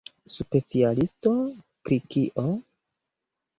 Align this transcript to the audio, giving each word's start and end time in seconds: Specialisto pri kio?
Specialisto 0.35 1.35
pri 1.89 2.01
kio? 2.15 2.49